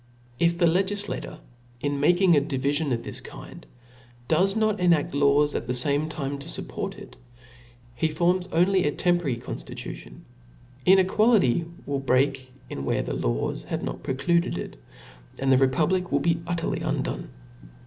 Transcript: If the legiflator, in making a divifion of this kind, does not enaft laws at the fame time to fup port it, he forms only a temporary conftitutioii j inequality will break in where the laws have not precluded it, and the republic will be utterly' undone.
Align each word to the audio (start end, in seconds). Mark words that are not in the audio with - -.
If 0.39 0.57
the 0.57 0.65
legiflator, 0.65 1.37
in 1.79 1.99
making 1.99 2.35
a 2.35 2.41
divifion 2.41 2.91
of 2.91 3.03
this 3.03 3.21
kind, 3.21 3.67
does 4.27 4.55
not 4.55 4.79
enaft 4.79 5.13
laws 5.13 5.53
at 5.53 5.67
the 5.67 5.75
fame 5.75 6.09
time 6.09 6.39
to 6.39 6.47
fup 6.49 6.67
port 6.69 6.97
it, 6.97 7.17
he 7.93 8.07
forms 8.07 8.47
only 8.51 8.85
a 8.85 8.91
temporary 8.91 9.37
conftitutioii 9.37 9.95
j 9.95 10.11
inequality 10.87 11.65
will 11.85 11.99
break 11.99 12.51
in 12.67 12.83
where 12.83 13.03
the 13.03 13.13
laws 13.15 13.65
have 13.65 13.83
not 13.83 14.01
precluded 14.01 14.57
it, 14.57 14.75
and 15.37 15.51
the 15.51 15.57
republic 15.57 16.11
will 16.11 16.19
be 16.19 16.41
utterly' 16.47 16.81
undone. 16.81 17.29